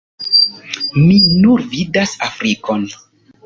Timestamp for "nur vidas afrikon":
1.45-2.93